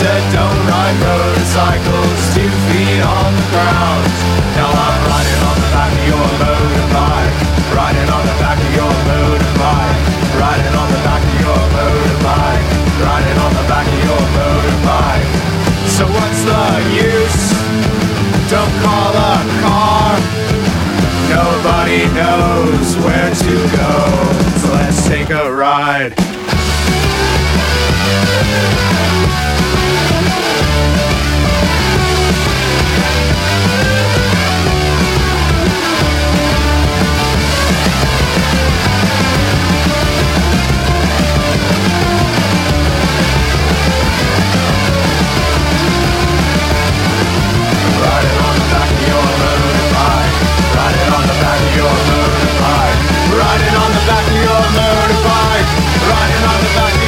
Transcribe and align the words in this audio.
Said, 0.00 0.24
don't 0.32 0.60
ride 0.64 0.96
motorcycles 0.96 2.20
two 2.32 2.48
feet 2.72 3.02
on 3.04 3.30
the 3.36 3.46
ground. 3.52 4.04
Now 4.56 4.72
I'm 4.72 4.96
riding 5.12 5.42
on 5.44 5.56
the 5.60 5.70
back 5.76 5.92
of 5.92 6.04
your 6.08 6.28
motorbike. 6.40 7.36
Riding 7.76 8.08
on 8.08 8.24
the 8.24 8.36
back 8.40 8.56
of 8.56 8.72
your 8.80 8.94
motorbike. 9.12 10.00
Riding 10.40 10.74
on 10.80 10.88
the 10.88 11.00
back 11.04 11.20
of 11.20 11.36
your 11.44 11.60
motorbike. 11.76 12.64
Riding 12.96 13.38
on 13.44 13.52
the 13.60 13.66
back 13.68 13.86
of 13.92 14.00
your 14.08 14.24
motorbike. 14.40 15.28
So 15.84 16.08
what's 16.08 16.42
the 16.48 16.64
use? 16.96 17.44
Don't 18.48 18.74
call 18.80 19.12
a 19.12 19.36
car. 19.60 20.16
Nobody 21.28 22.08
knows 22.16 22.88
where 23.04 23.32
to 23.44 23.54
go. 23.76 23.92
So 24.64 24.66
let's 24.80 25.04
take 25.06 25.28
a 25.28 25.52
ride. 25.52 26.16
On 56.42 56.60
the 56.62 56.99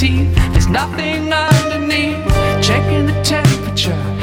teeth. 0.00 0.34
There's 0.52 0.66
nothing 0.66 1.30
underneath. 1.30 2.24
Checking 2.62 3.04
the 3.04 3.20
temperature. 3.22 4.19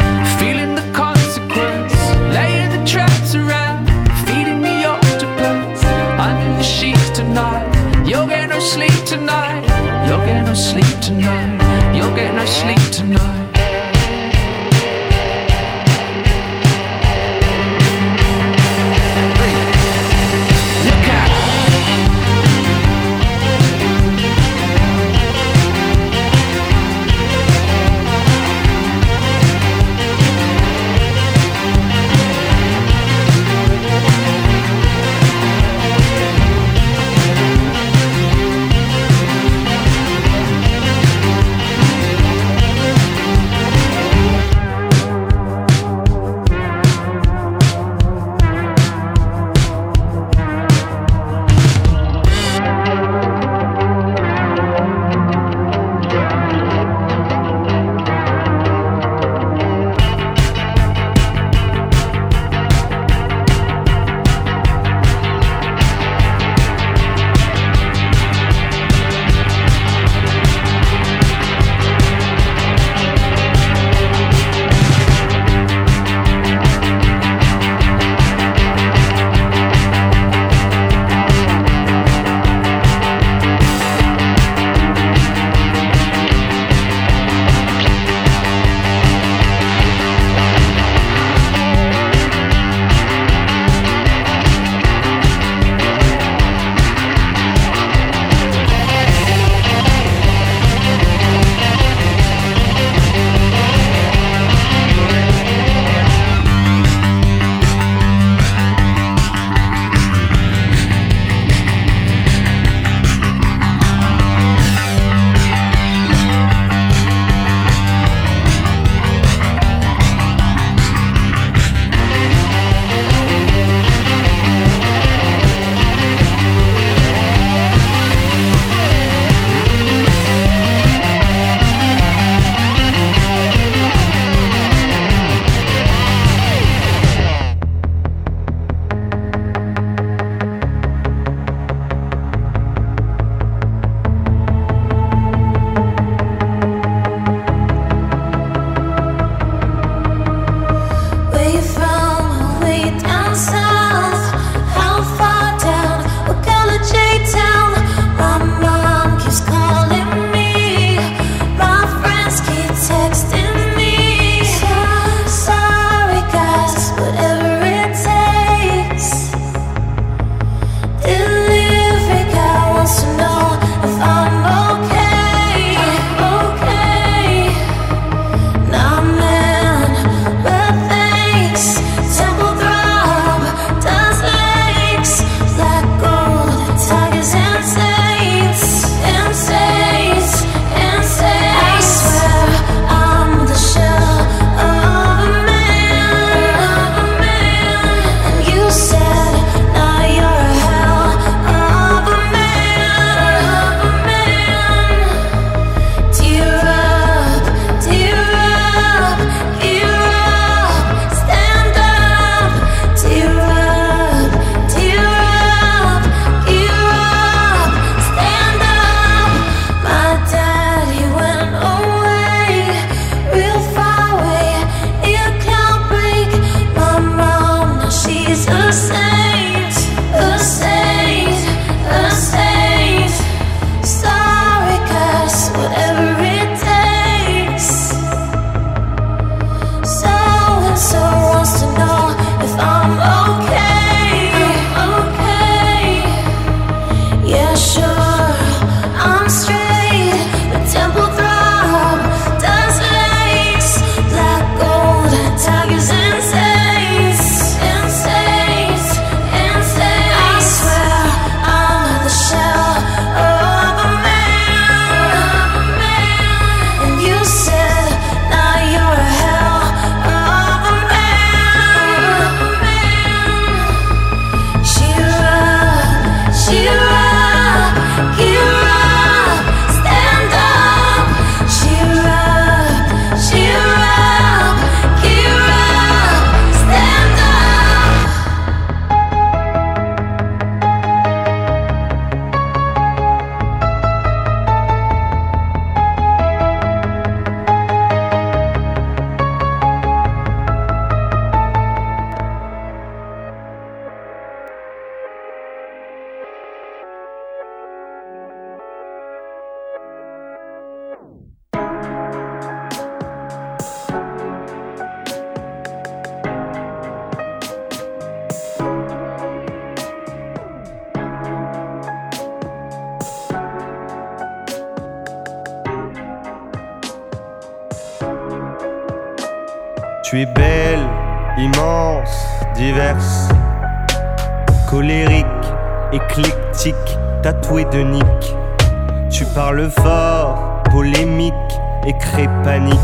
Et 341.97 341.99
crée 341.99 342.29
panique. 342.43 342.77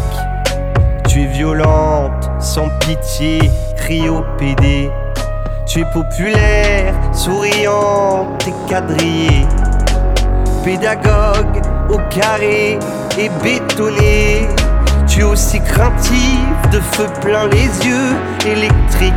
Tu 1.07 1.23
es 1.23 1.25
violente, 1.25 2.29
sans 2.39 2.69
pitié, 2.79 3.39
cryopédée. 3.77 4.89
Tu 5.65 5.81
es 5.81 5.85
populaire, 5.93 6.93
souriante 7.13 8.47
et 8.47 8.53
quadrillée. 8.69 9.47
Pédagogue 10.63 11.61
au 11.89 11.97
carré 12.09 12.79
et 13.17 13.29
bétonné. 13.43 14.47
Tu 15.07 15.21
es 15.21 15.23
aussi 15.23 15.59
craintif, 15.61 16.69
de 16.71 16.79
feu 16.79 17.07
plein 17.21 17.47
les 17.47 17.67
yeux, 17.85 18.15
électrique. 18.45 19.13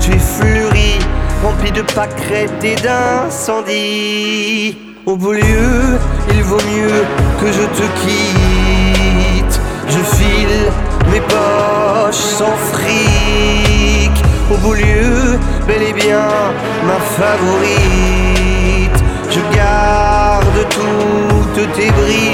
Tu 0.00 0.12
es 0.12 0.18
fleuri, 0.18 0.98
rempli 1.44 1.72
de 1.72 1.82
pâquerettes 1.82 2.64
et 2.64 2.76
d'incendies. 2.76 4.78
Au 5.06 5.16
beau 5.16 5.32
lieu, 5.32 5.98
il 6.30 6.42
vaut 6.42 6.56
mieux 6.56 7.04
que 7.40 7.52
je 7.52 7.62
te 7.62 7.82
quitte. 8.00 8.67
Je 9.98 10.04
file 10.16 10.70
mes 11.10 11.20
poches 11.20 12.14
sans 12.14 12.56
fric. 12.72 14.12
Au 14.52 14.56
beau 14.58 14.74
lieu, 14.74 15.38
bel 15.66 15.82
et 15.82 15.92
bien 15.92 16.28
ma 16.86 17.00
favorite. 17.16 19.02
Je 19.28 19.40
garde 19.56 20.68
toutes 20.70 21.72
tes 21.72 21.90
briques. 21.90 22.28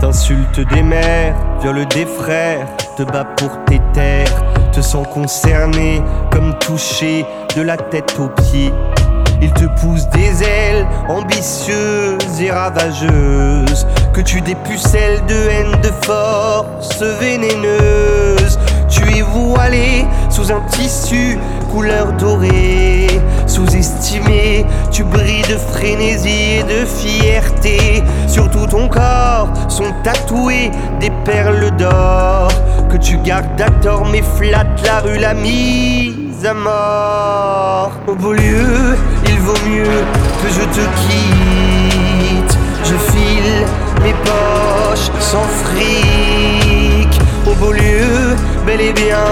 T'insultes 0.00 0.60
des 0.74 0.82
mères, 0.82 1.36
viole 1.60 1.86
des 1.86 2.06
frères, 2.06 2.66
te 2.96 3.04
bats 3.04 3.28
pour 3.36 3.64
tes 3.66 3.80
terres, 3.92 4.42
te 4.76 4.82
sens 4.82 5.06
concerné 5.08 6.02
comme 6.30 6.52
touché 6.58 7.24
de 7.56 7.62
la 7.62 7.78
tête 7.78 8.14
aux 8.20 8.28
pieds. 8.28 8.74
Il 9.40 9.50
te 9.52 9.64
pousse 9.80 10.06
des 10.10 10.42
ailes 10.42 10.86
ambitieuses 11.08 12.42
et 12.42 12.50
ravageuses, 12.50 13.86
que 14.12 14.20
tu 14.20 14.42
dépucelles 14.42 15.24
de 15.26 15.34
haine, 15.34 15.80
de 15.82 15.90
force 16.04 17.02
vénéneuse. 17.20 18.58
Tu 18.90 19.02
es 19.16 19.22
voilé 19.22 20.04
sous 20.28 20.52
un 20.52 20.60
tissu 20.68 21.38
couleur 21.72 22.12
dorée, 22.12 23.06
sous-estimé, 23.46 24.66
tu 24.90 25.04
brilles 25.04 25.48
de 25.48 25.56
frénésie 25.56 26.58
et 26.58 26.62
de 26.64 26.84
fierté. 26.84 28.02
Sur 28.28 28.50
tout 28.50 28.66
ton 28.66 28.88
corps 28.88 29.48
sont 29.68 29.94
tatouées 30.02 30.70
des 31.00 31.10
perles 31.24 31.70
d'or 31.78 32.48
que 32.90 32.96
tu 32.96 33.16
gardes 33.18 33.60
à 33.60 33.70
tort 33.70 34.06
mais 34.06 34.22
flatte 34.22 34.82
la 34.84 35.00
rue 35.00 35.18
la 35.18 35.34
mise 35.34 36.44
à 36.44 36.54
mort. 36.54 37.92
Au 38.06 38.14
beau 38.14 38.32
lieu, 38.32 38.96
il 39.26 39.38
vaut 39.40 39.60
mieux 39.68 40.04
que 40.42 40.48
je 40.48 40.64
te 40.76 40.84
quitte. 41.00 42.58
Je 42.84 42.94
file 43.10 43.66
mes 44.02 44.14
poches 44.24 45.10
sans 45.20 45.46
fric. 45.64 47.08
Au 47.46 47.54
beau 47.54 47.72
lieu, 47.72 48.36
bel 48.66 48.80
et 48.80 48.92
bien 48.92 49.26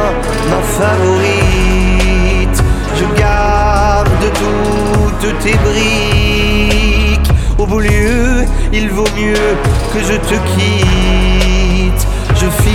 ma 0.50 0.61
favorite. 0.78 2.62
Je 2.96 3.20
garde 3.20 4.25
toutes 4.40 5.38
tes 5.40 5.56
briques. 5.66 7.30
Au 7.58 7.66
beau 7.66 7.80
lieu, 7.80 8.44
il 8.73 8.88
vaut 8.90 9.12
mieux 9.16 9.56
que 9.92 10.00
je 10.00 10.16
te 10.28 10.34
quitte. 10.54 12.06
Je 12.37 12.46
file 12.62 12.74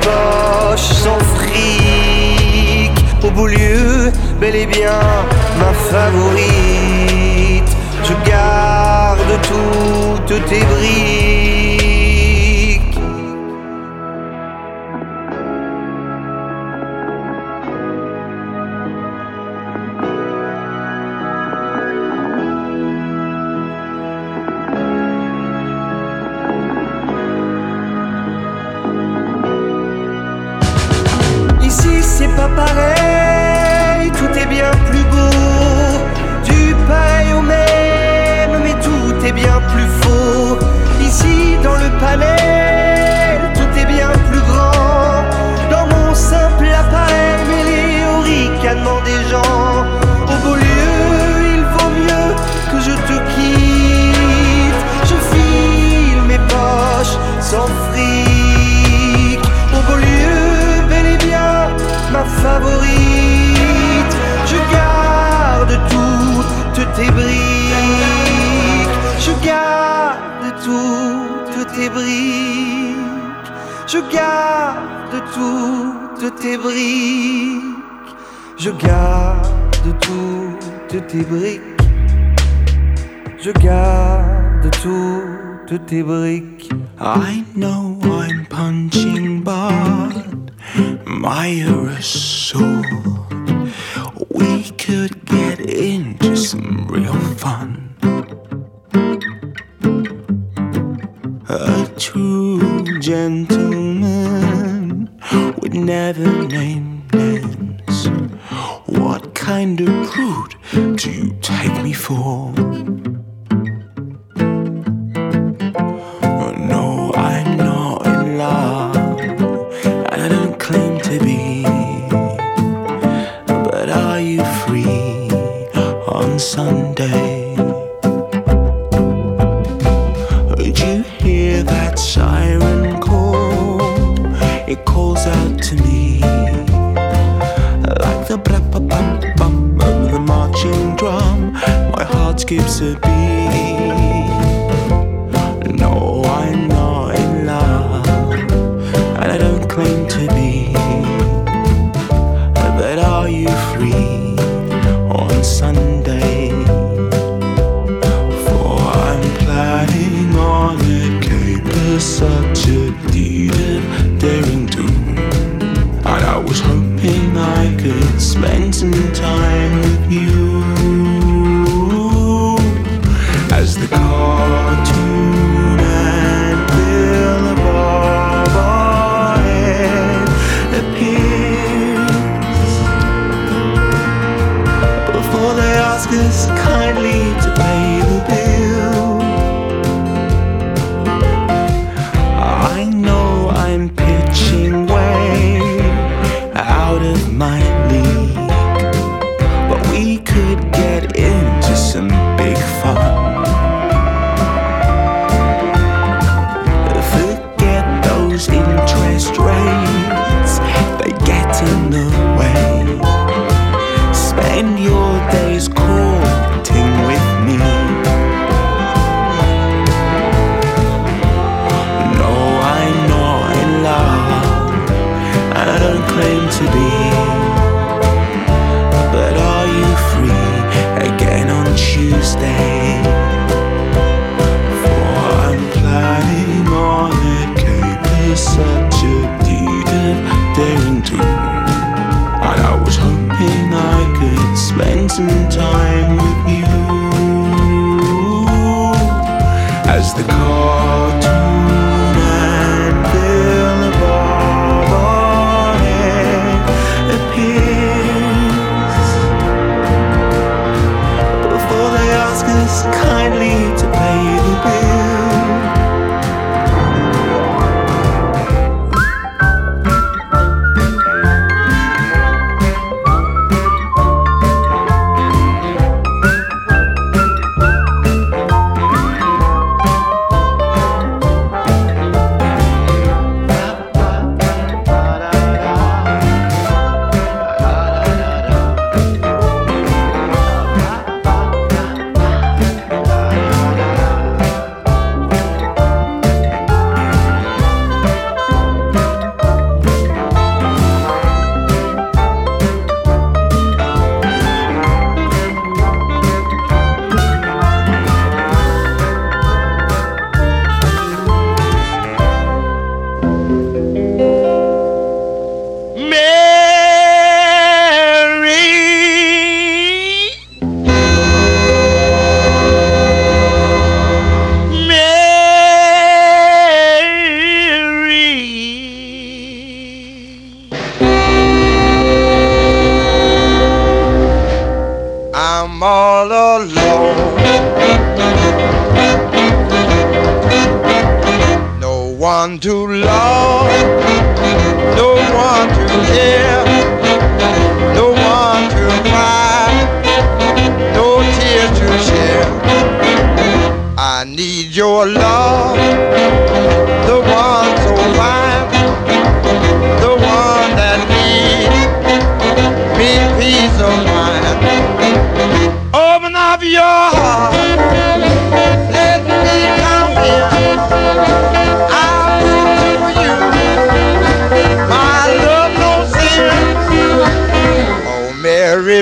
mes 0.00 0.06
poches 0.06 0.80
sans 0.80 1.18
fric. 1.34 2.92
Au 3.22 3.30
beau 3.30 3.46
lieu, 3.46 4.12
bel 4.40 4.56
et 4.56 4.66
bien 4.66 5.00
ma 5.58 5.72
favorite. 5.72 6.40
Je 8.04 8.30
garde 8.30 9.18
toutes 9.42 10.46
tes 10.46 10.64
briques. 10.64 11.49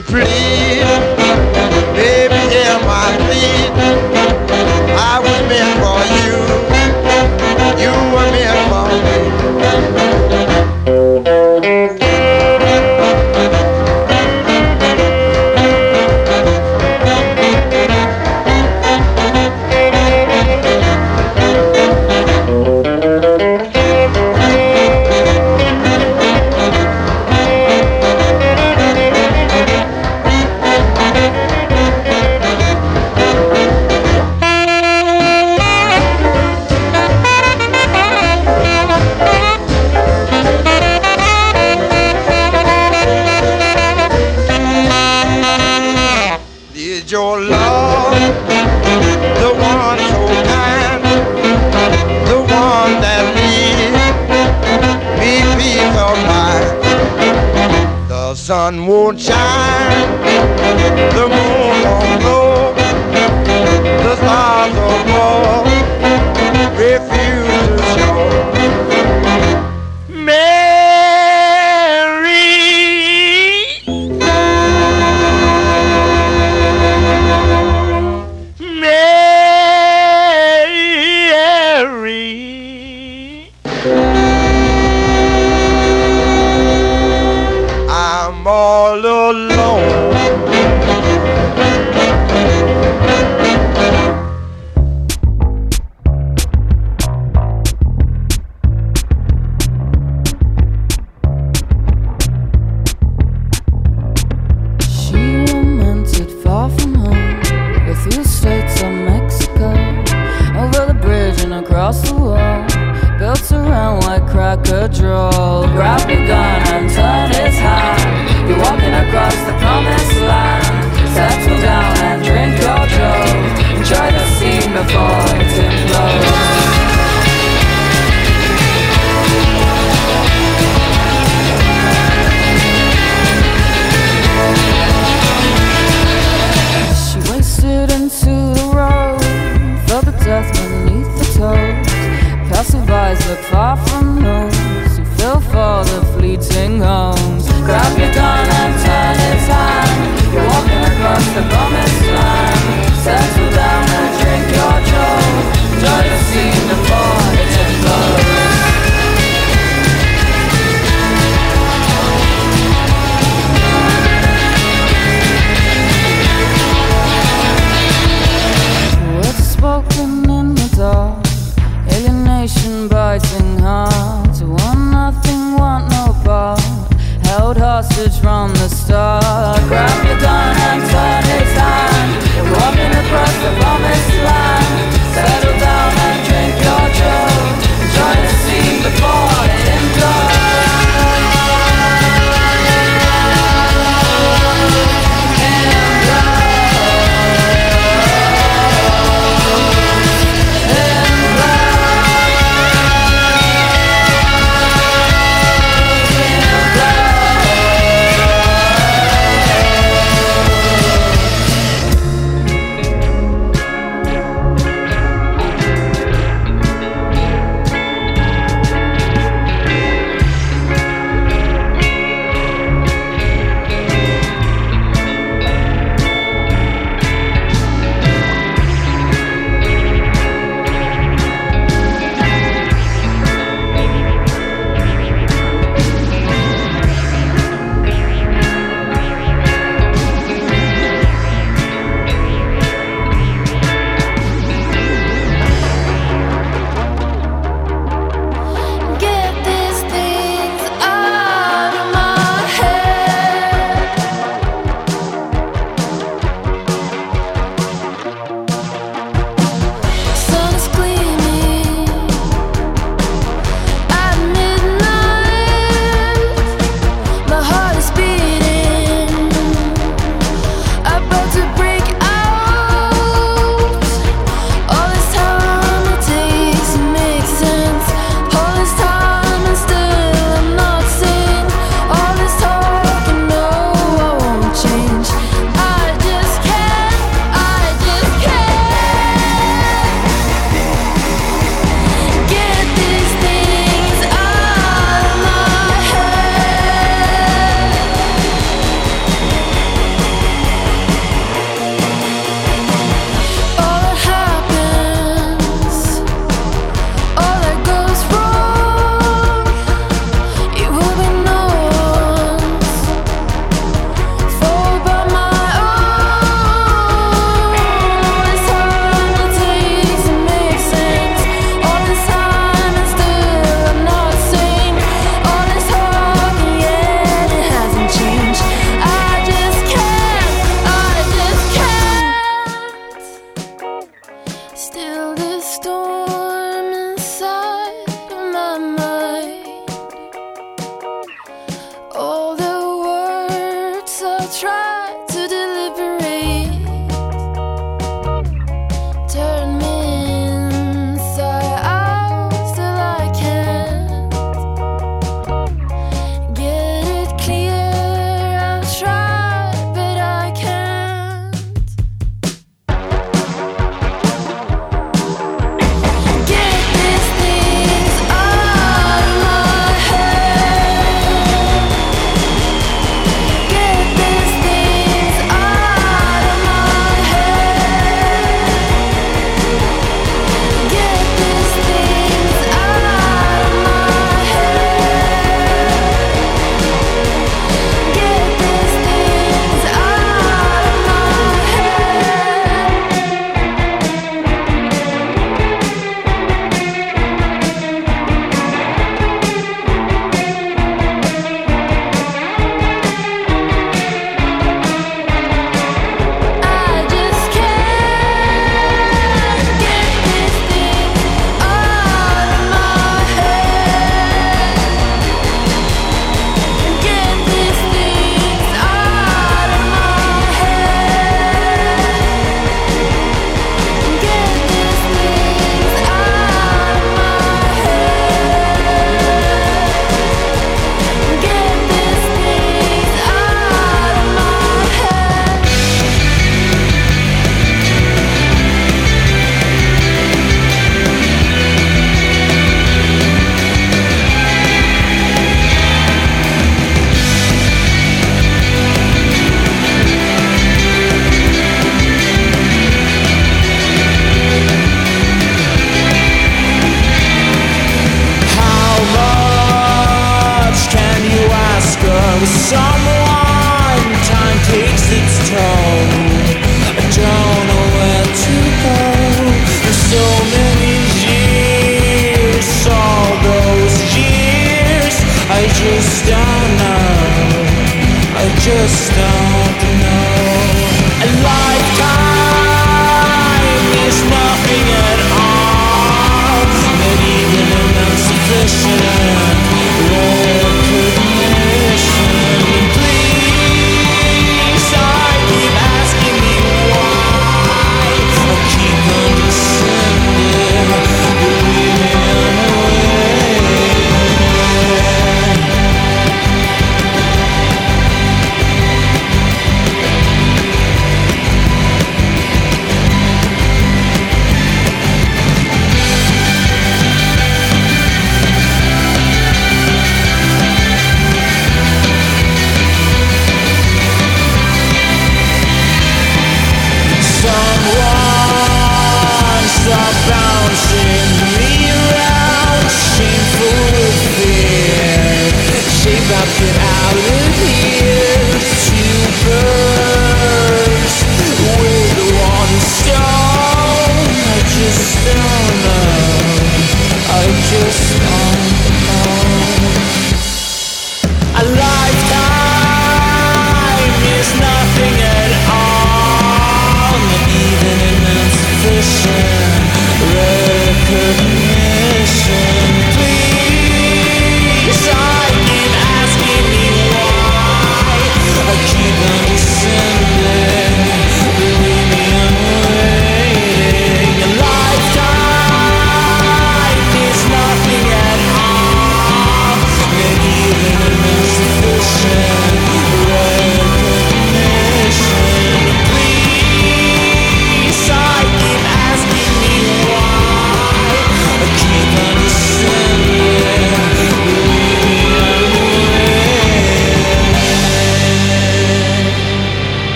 Please, 0.00 1.17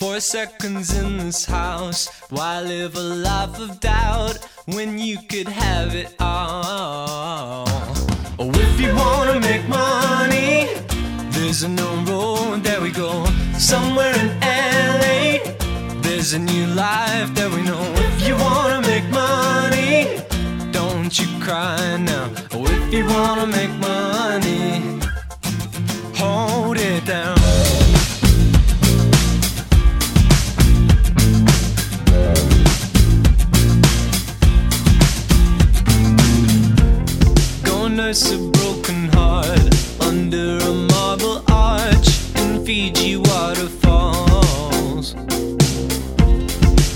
Four 0.00 0.18
seconds 0.20 0.98
in 0.98 1.18
this 1.18 1.44
house. 1.44 2.08
Why 2.30 2.62
live 2.62 2.96
a 2.96 3.02
life 3.02 3.60
of 3.60 3.80
doubt 3.80 4.38
when 4.64 4.98
you 4.98 5.18
could 5.28 5.46
have 5.46 5.94
it 5.94 6.14
all? 6.18 7.66
Oh, 8.38 8.50
if 8.50 8.80
you 8.80 8.94
wanna 8.94 9.38
make 9.40 9.68
money, 9.68 10.68
there's 11.32 11.64
a 11.64 11.68
new 11.68 11.94
road 12.10 12.64
There 12.64 12.80
we 12.80 12.90
go. 12.90 13.26
Somewhere 13.58 14.14
in 14.14 14.28
LA, 14.40 15.38
there's 16.00 16.32
a 16.32 16.38
new 16.38 16.66
life 16.68 17.34
that 17.34 17.50
we 17.54 17.60
know. 17.60 17.82
If 18.08 18.26
you 18.26 18.36
wanna 18.36 18.80
make 18.80 19.06
money, 19.10 20.22
don't 20.72 21.12
you 21.18 21.28
cry 21.44 21.98
now. 21.98 22.30
Oh, 22.54 22.64
if 22.64 22.94
you 22.94 23.04
wanna 23.04 23.46
make 23.48 23.74
money, 23.78 24.98
hold 26.16 26.78
it 26.78 27.04
down. 27.04 27.89
nurse 38.10 38.32
a 38.32 38.38
broken 38.38 39.06
heart 39.12 39.74
under 40.00 40.58
a 40.58 40.72
marble 40.90 41.44
arch 41.46 42.08
in 42.40 42.64
Fiji 42.66 43.16
waterfalls. 43.16 45.12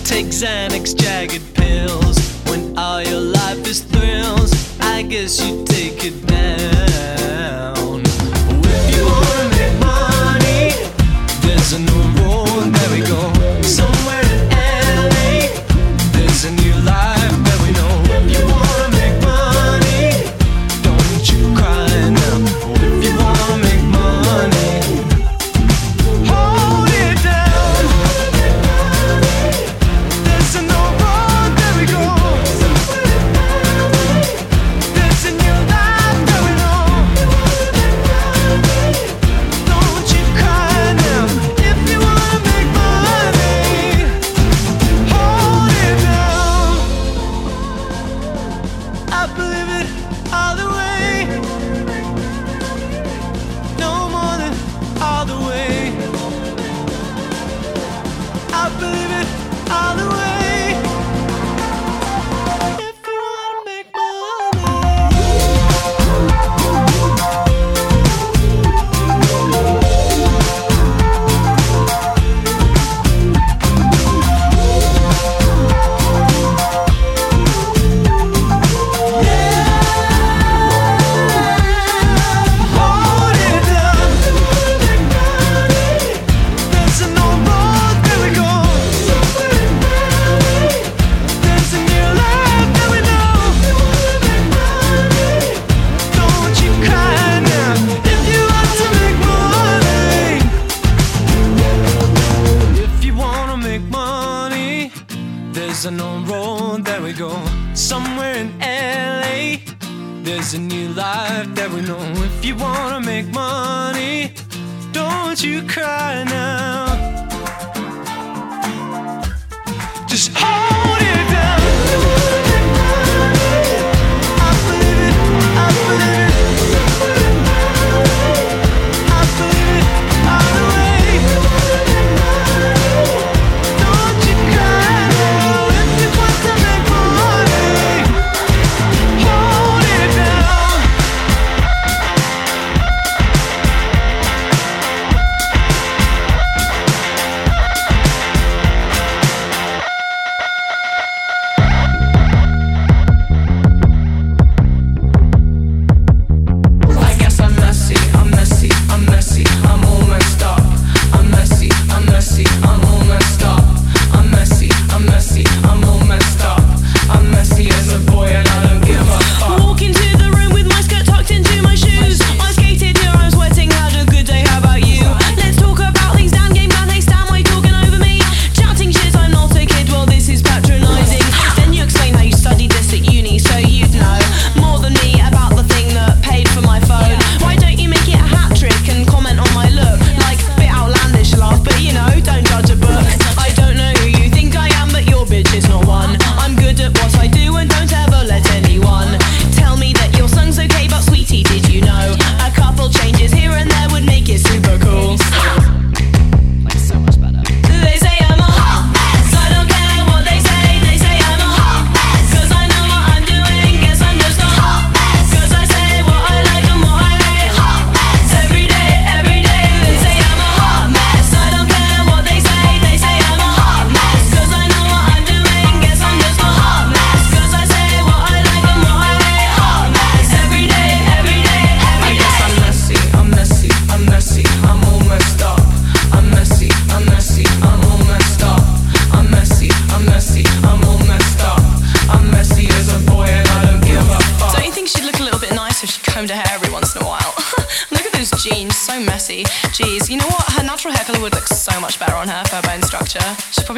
Take 0.03 0.31
Xanax 0.41 0.97
jagged 0.97 1.55
pills 1.55 2.19
when 2.49 2.77
all 2.77 3.01
your 3.01 3.21
life 3.21 3.65
is 3.65 3.83
thrills. 3.83 4.53
I 4.81 5.03
guess 5.03 5.41
you 5.41 5.65
take 5.65 6.05
it 6.05 6.27
down. 6.27 6.74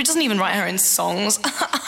Doesn't 0.07 0.23
even 0.23 0.39
write 0.39 0.55
her 0.55 0.67
own 0.67 0.79
songs. 0.79 1.39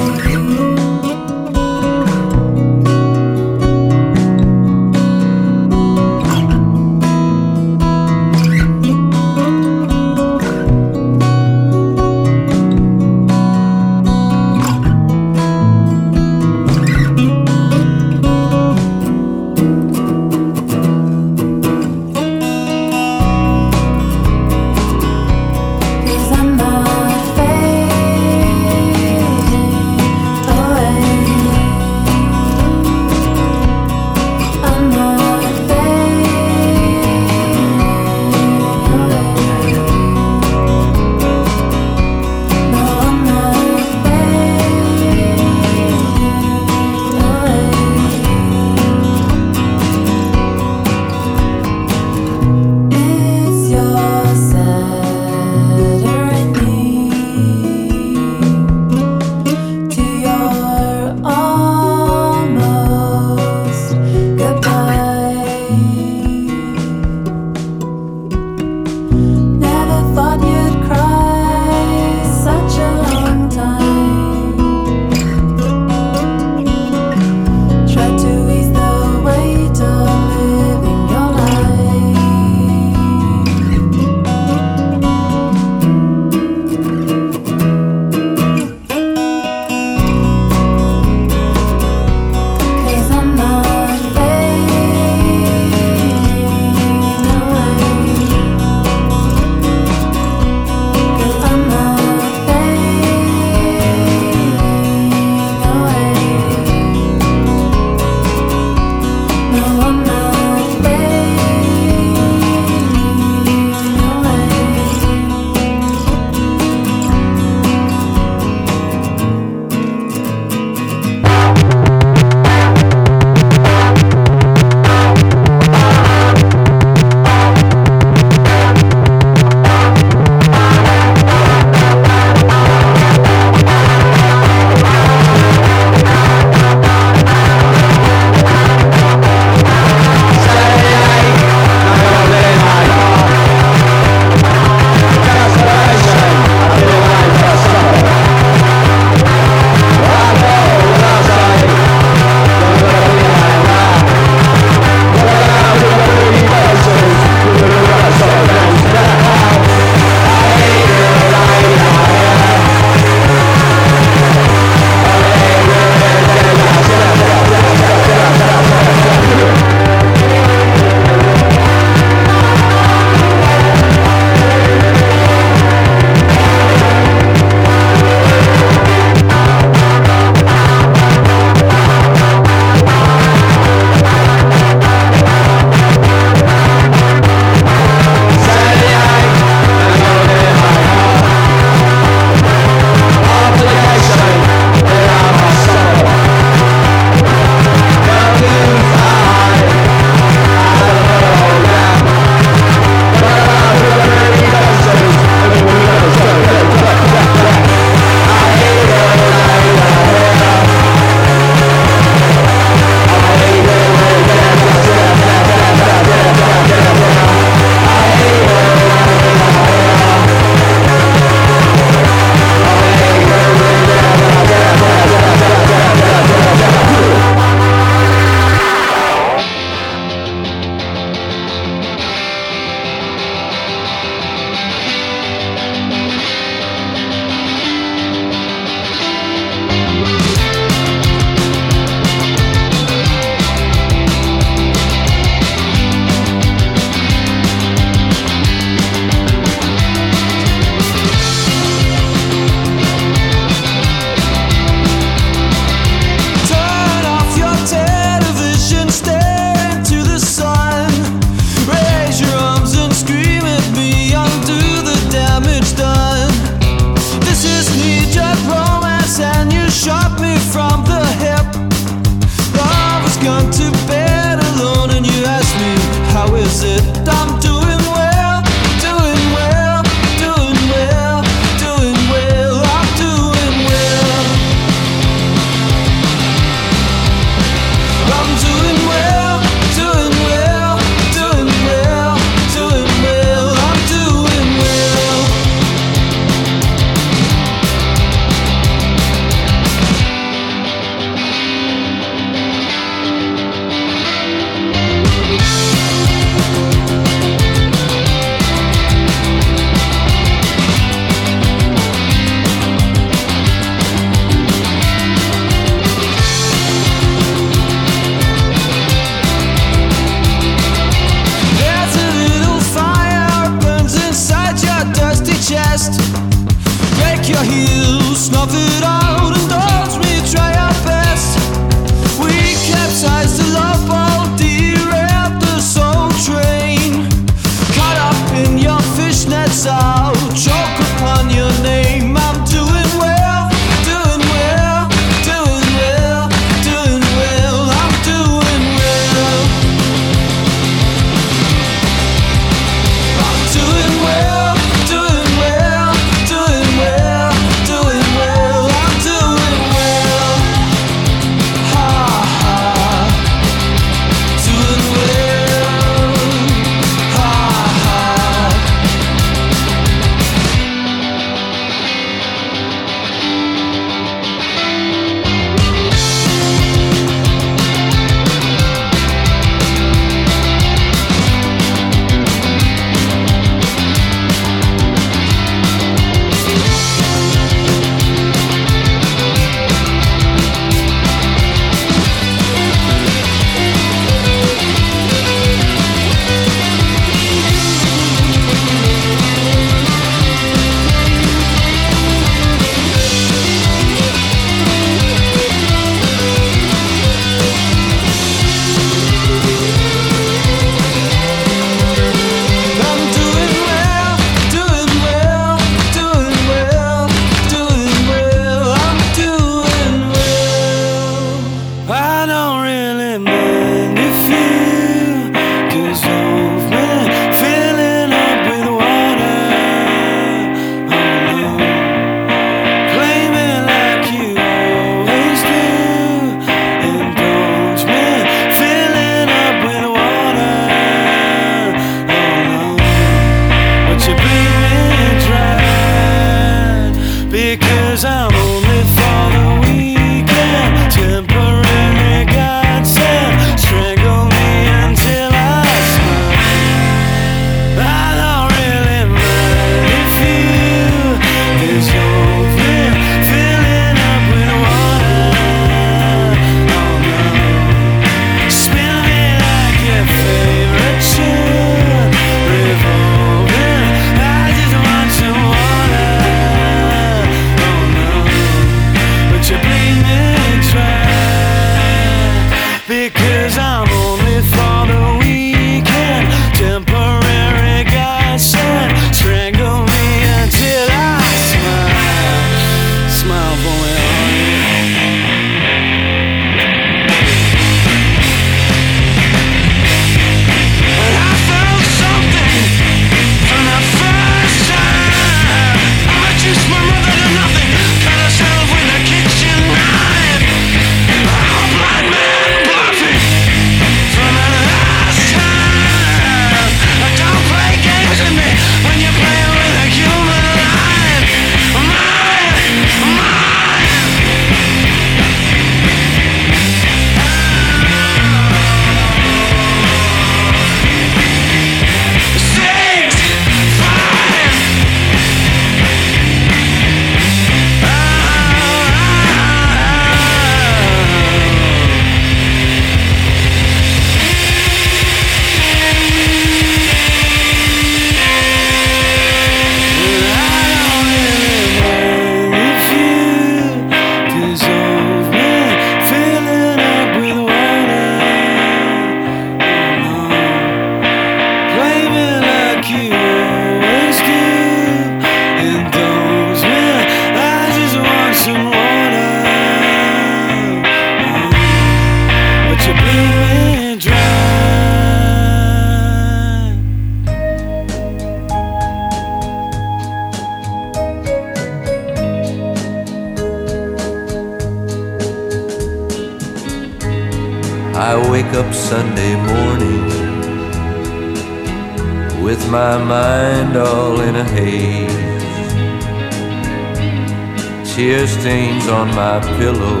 my 599.18 599.40
pillow 599.58 600.00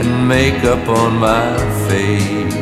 and 0.00 0.10
makeup 0.28 0.84
on 0.88 1.10
my 1.18 1.56
face. 1.88 2.54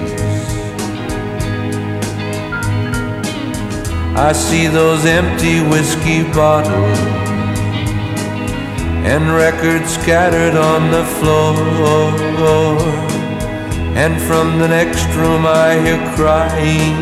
I 4.28 4.32
see 4.32 4.66
those 4.66 5.04
empty 5.04 5.56
whiskey 5.72 6.22
bottles 6.32 7.00
and 9.12 9.24
records 9.44 9.88
scattered 9.98 10.56
on 10.72 10.80
the 10.96 11.04
floor. 11.16 11.52
And 14.02 14.14
from 14.28 14.58
the 14.58 14.68
next 14.68 15.06
room 15.20 15.42
I 15.44 15.68
hear 15.84 16.00
crying, 16.16 16.96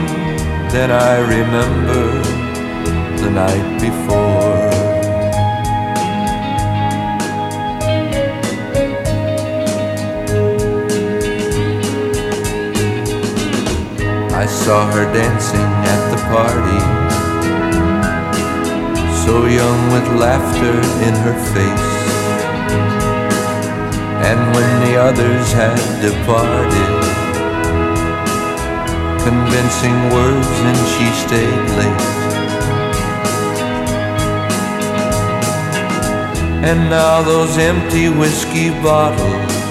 then 0.75 0.91
I 0.91 1.14
remember 1.37 2.05
the 3.22 3.31
night 3.43 3.68
before. 3.81 4.44
I 14.45 14.47
saw 14.47 14.85
her 14.93 15.07
dancing 15.15 15.71
at 15.93 16.01
the 16.13 16.21
party, 16.29 16.81
so 19.25 19.47
young 19.47 19.81
with 19.91 20.21
laughter 20.21 20.77
in 21.07 21.15
her 21.25 21.37
face. 21.57 21.93
And 24.29 24.41
when 24.55 24.73
the 24.85 24.97
others 25.01 25.51
had 25.61 25.81
departed, 26.05 26.93
convincing 29.25 29.97
words, 30.13 30.55
and 30.69 30.79
she 30.93 31.07
stayed 31.25 31.67
late. 31.81 32.07
And 36.69 36.91
now 36.91 37.23
those 37.23 37.57
empty 37.57 38.11
whiskey 38.11 38.69
bottles 38.83 39.64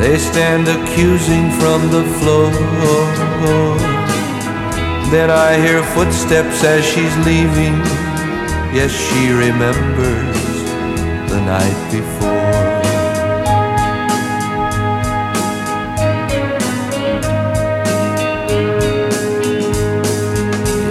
they 0.00 0.16
stand 0.16 0.66
accusing 0.66 1.50
from 1.60 1.90
the 1.90 2.02
floor. 2.18 2.50
Then 5.10 5.28
I 5.30 5.58
hear 5.60 5.82
footsteps 5.94 6.64
as 6.64 6.84
she's 6.84 7.14
leaving. 7.26 7.76
Yes, 8.72 8.90
she 8.92 9.30
remembers 9.30 10.40
the 11.30 11.40
night 11.44 11.80
before. 11.90 12.30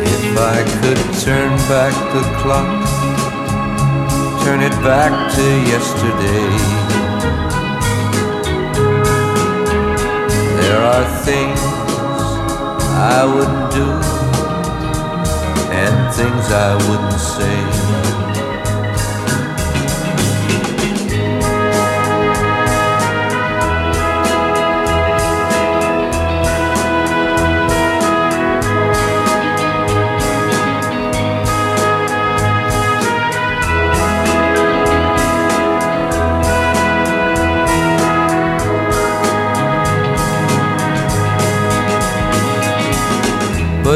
If 0.05 0.37
I 0.37 0.57
could 0.81 1.01
turn 1.25 1.51
back 1.67 1.95
the 2.13 2.23
clock, 2.41 2.69
turn 4.43 4.61
it 4.61 4.77
back 4.83 5.33
to 5.35 5.45
yesterday. 5.73 6.98
There 10.69 10.83
are 10.83 11.03
things 11.25 11.59
I 12.93 13.25
wouldn't 13.25 13.71
do 13.73 13.89
and 15.73 16.13
things 16.13 16.51
I 16.51 16.75
wouldn't 16.87 17.19
say. 17.19 17.78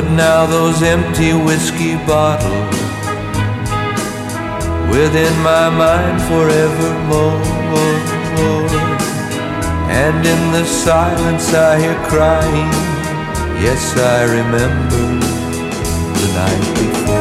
But 0.03 0.11
now 0.15 0.45
those 0.45 0.83
empty 0.83 1.31
whiskey 1.31 1.95
bottles 1.95 2.75
within 4.91 5.33
my 5.41 5.69
mind 5.69 6.21
forevermore. 6.23 7.39
And 9.87 10.27
in 10.27 10.51
the 10.51 10.65
silence 10.65 11.53
I 11.53 11.79
hear 11.79 11.95
crying. 12.09 12.71
Yes, 13.63 13.95
I 13.95 14.23
remember 14.23 15.03
the 16.19 16.27
night 16.35 16.65
before. 16.75 17.12